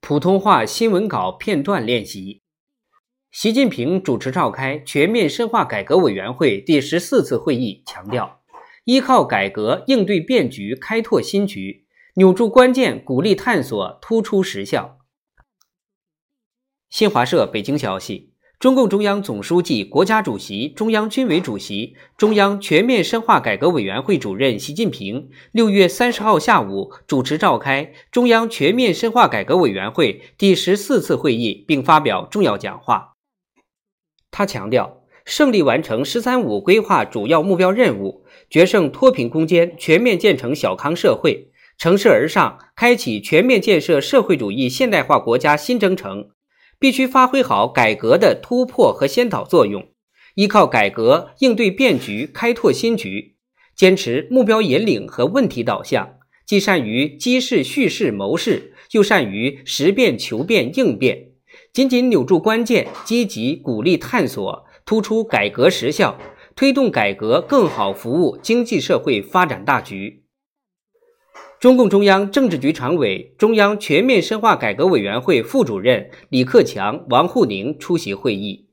[0.00, 2.42] 普通话新闻稿片段练习。
[3.30, 8.42] 习近平主持召开全面深化改革委员会第十四次会议，强调
[8.84, 14.98] 依靠改革应对变局、开拓新局，扭住关键，鼓励探索，突出实效。
[16.90, 18.31] 新华社北京消息。
[18.62, 33.14] 中共中央总书记、国家主席、中央军委主席、中央全面深化改革委员会主任习近平六月三十号下午主持召开中央全面深化改革委员会第十四次会议，并发表重要讲话。
[34.30, 46.28] 他强调，胜利完成“十三五”规划主要目标任务，决胜脱贫攻坚，全面建成小康社会，乘势而上，开启全面建设社会主义现代化国家新征程。
[46.82, 49.86] 必须发挥好改革的突破和先导作用，
[50.34, 53.36] 依靠改革应对变局、开拓新局，
[53.76, 61.28] 坚持目标引领和问题导向，既善于机事叙事谋事，又善于识变求变应变，
[61.72, 66.18] 紧紧扭住关键，积极鼓励探索，突出改革实效，
[66.56, 70.21] 推动改革更好服务经济社会发展大局。
[71.62, 78.71] 中共中央政治局常委、中央全面深化改革委员会副主任李克强、王沪宁出席会议。